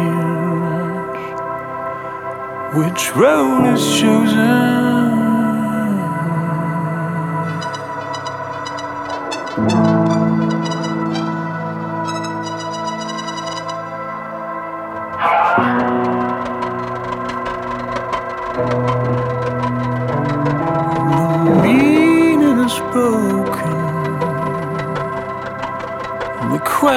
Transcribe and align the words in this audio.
which 2.74 3.14
road 3.14 3.74
is 3.74 3.84
chosen. 4.00 4.91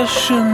The 0.04 0.10
question 0.10 0.53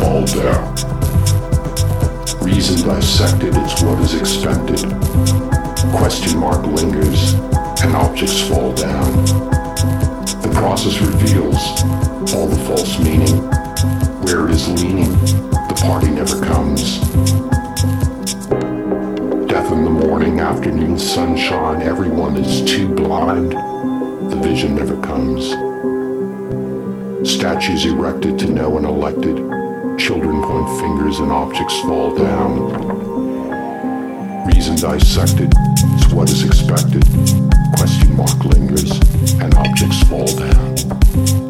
fall 0.00 0.24
down. 0.24 0.74
Reason 2.40 2.88
dissected, 2.88 3.54
it's 3.54 3.82
what 3.82 3.98
is 4.00 4.14
expected. 4.14 4.80
Question 5.94 6.38
mark 6.38 6.66
lingers 6.66 7.34
and 7.82 7.94
objects 7.94 8.40
fall 8.48 8.72
down. 8.72 9.24
The 10.40 10.50
process 10.54 11.00
reveals 11.00 11.62
all 12.32 12.46
the 12.46 12.62
false 12.66 12.98
meaning. 12.98 13.36
Where 14.24 14.48
is 14.48 14.68
leaning? 14.68 15.12
The 15.68 15.80
party 15.82 16.10
never 16.10 16.42
comes. 16.44 16.98
Death 19.48 19.70
in 19.70 19.84
the 19.84 19.90
morning, 19.90 20.40
afternoon 20.40 20.98
sunshine, 20.98 21.82
everyone 21.82 22.36
is 22.36 22.64
too 22.64 22.88
blind. 22.88 23.52
The 23.52 24.36
vision 24.42 24.76
never 24.76 24.98
comes. 25.02 25.50
Statues 27.28 27.84
erected 27.84 28.38
to 28.38 28.46
no 28.48 28.70
one 28.70 28.86
elected. 28.86 29.59
Children 30.00 30.42
point 30.42 30.80
fingers 30.80 31.18
and 31.18 31.30
objects 31.30 31.78
fall 31.80 32.14
down. 32.14 32.72
Reason 34.46 34.74
dissected 34.74 35.52
is 35.94 36.08
what 36.14 36.30
is 36.30 36.42
expected. 36.42 37.04
Question 37.76 38.16
mark 38.16 38.42
lingers 38.46 38.92
and 39.40 39.54
objects 39.56 40.02
fall 40.04 40.26
down. 40.26 41.49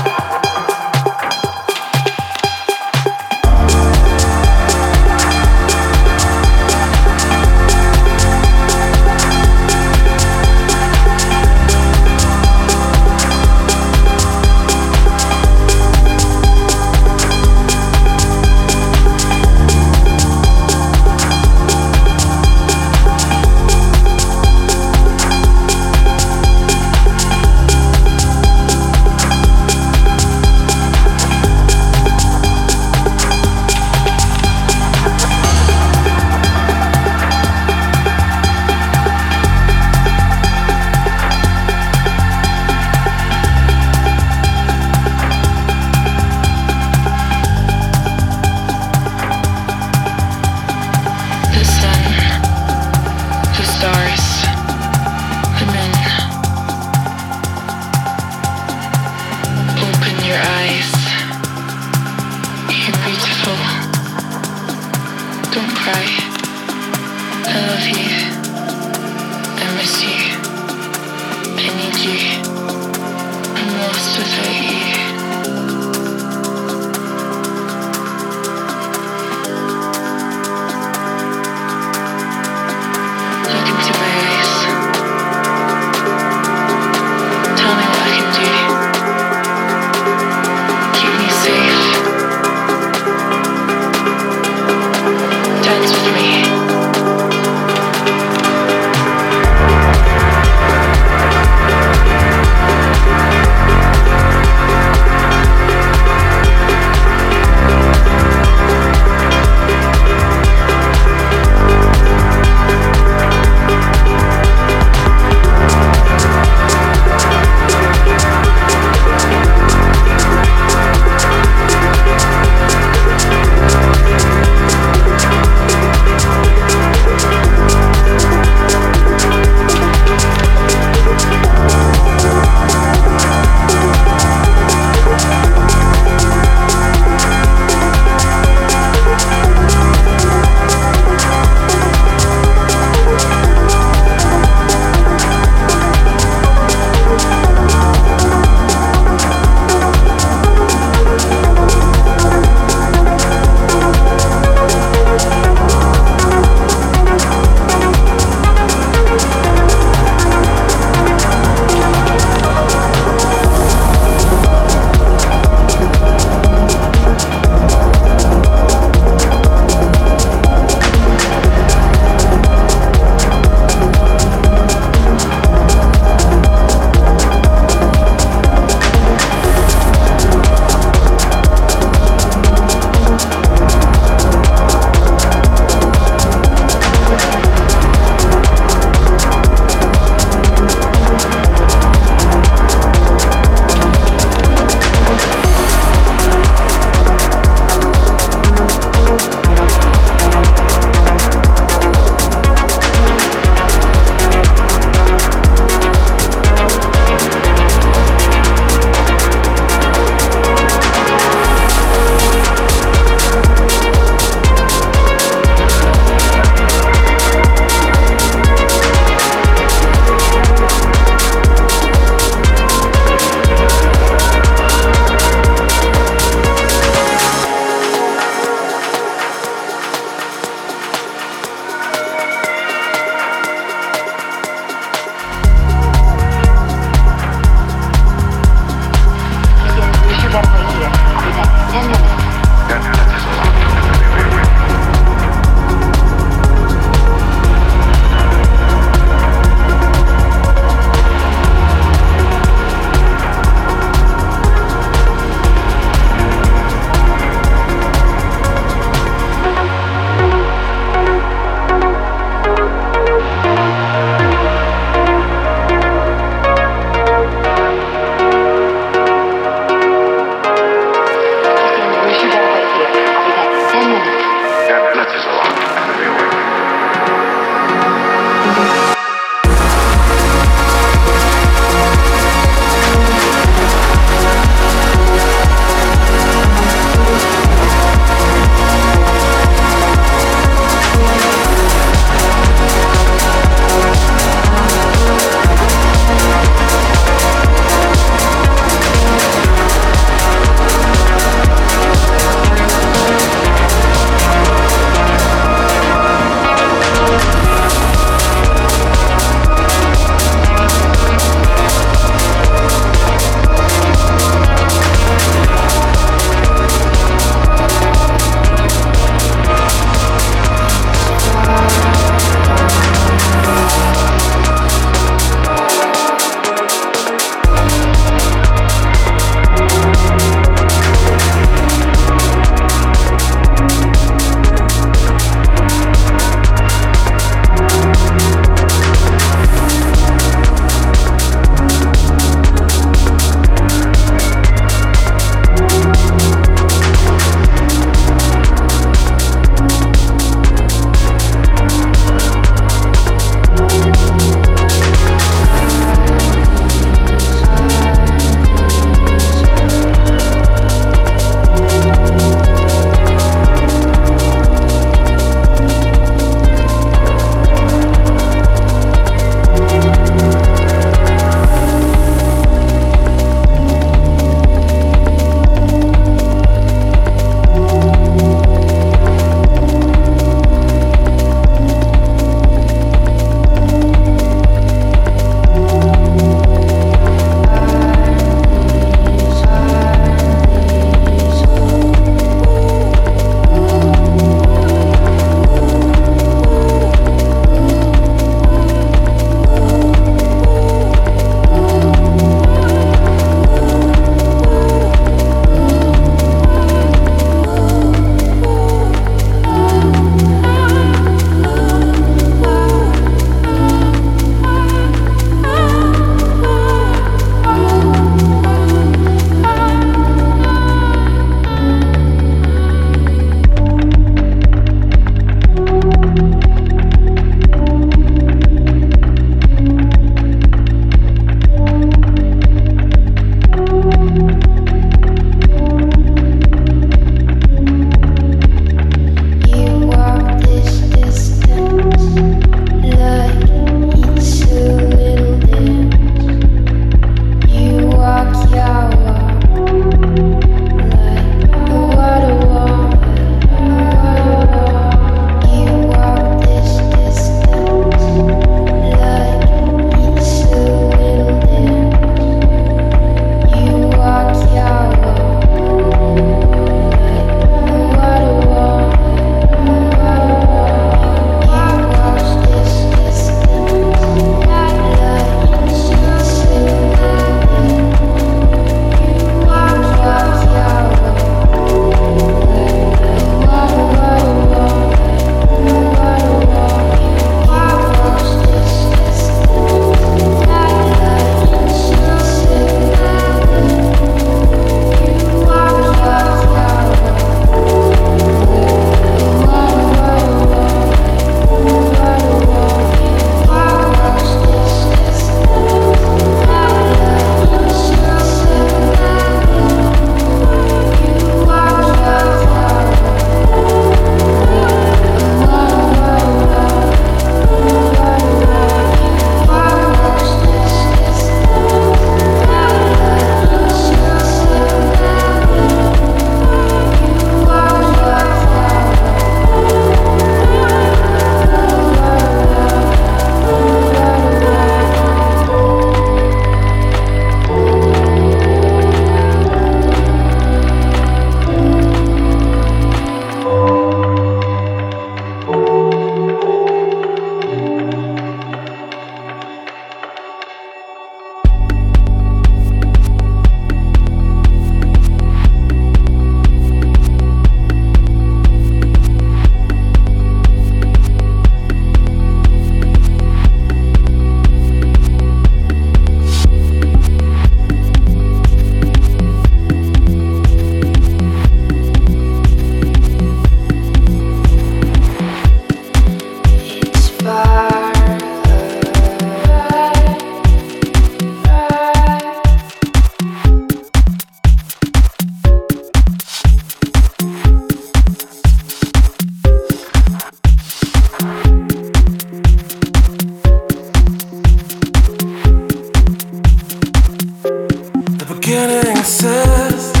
It's 598.53 600.00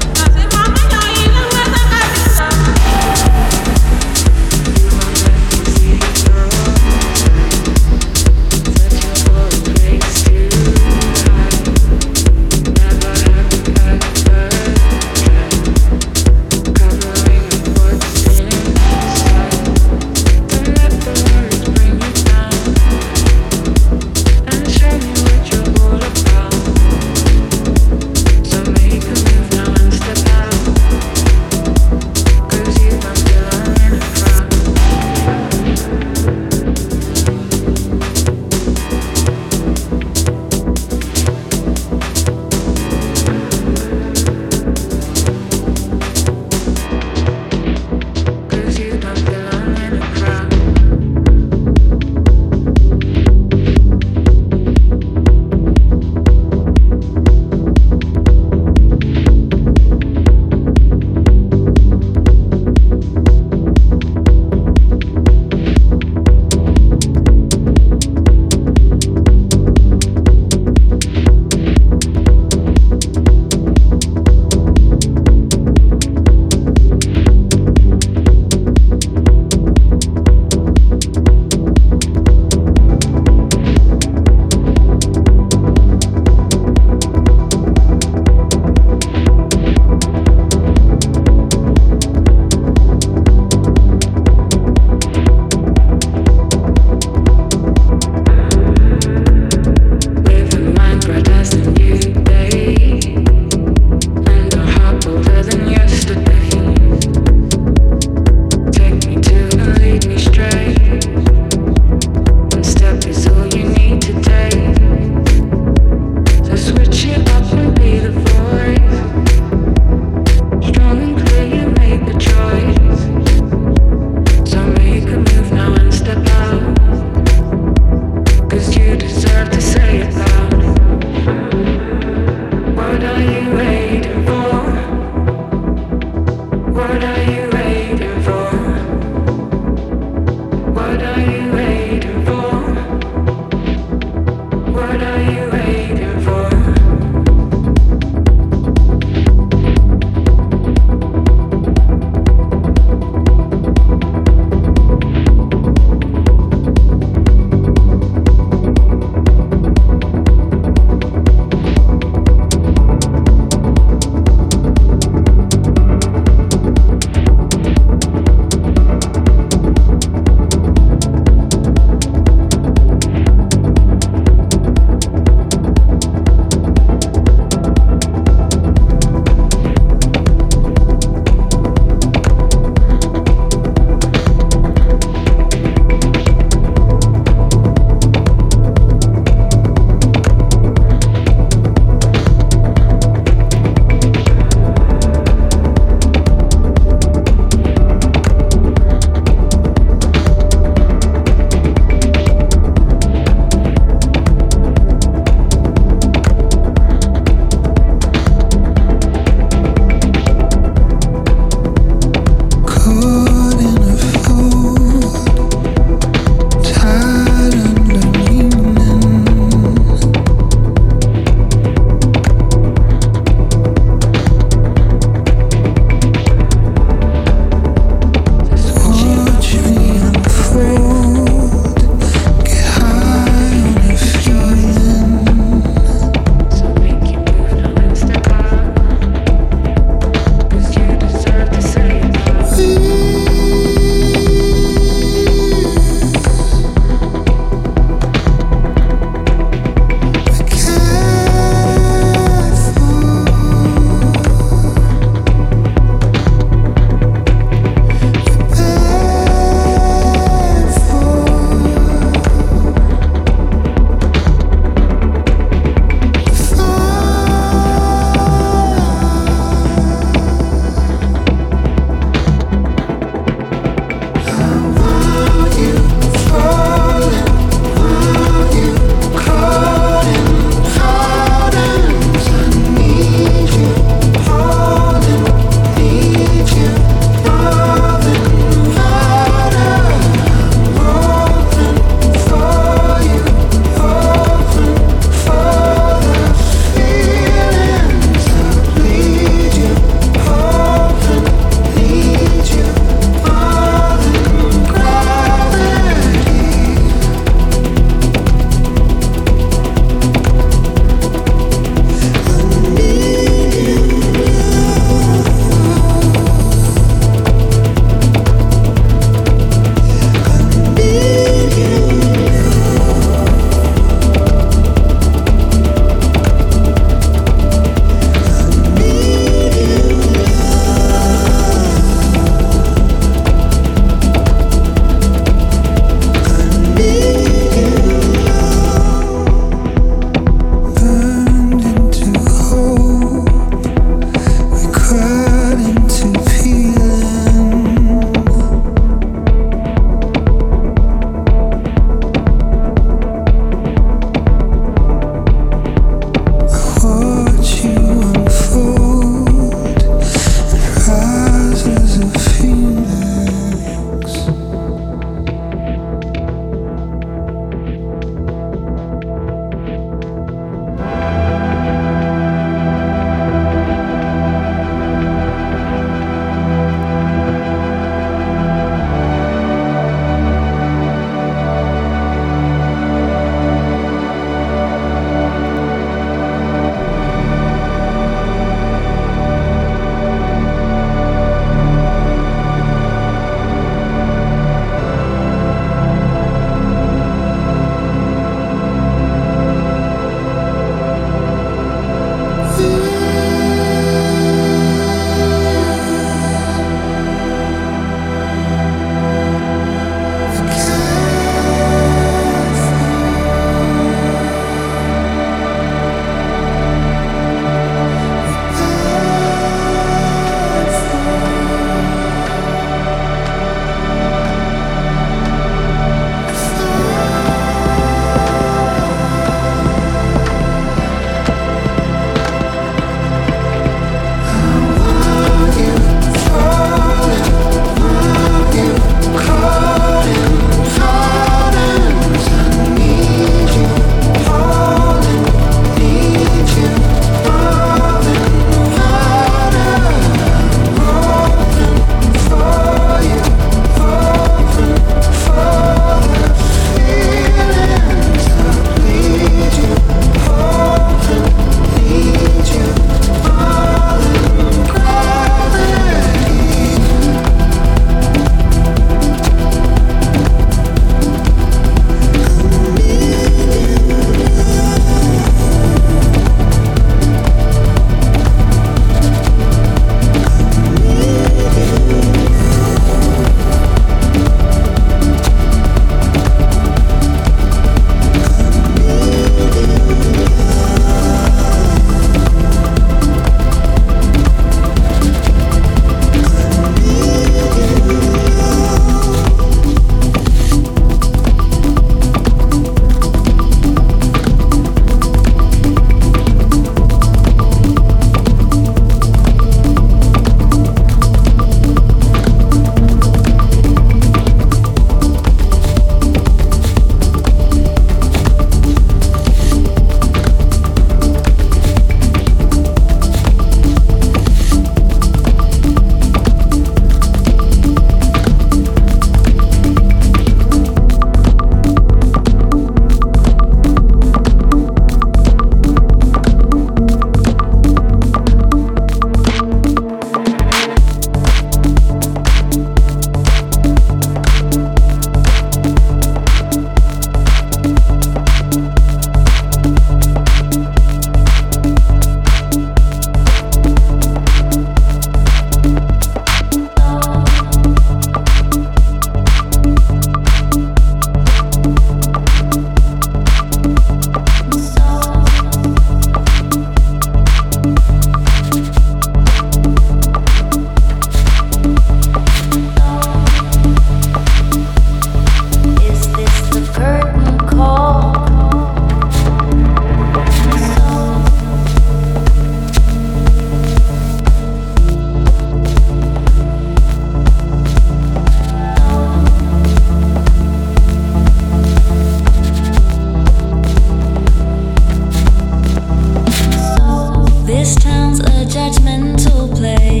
judgmental 598.51 599.47
place. 599.55 600.00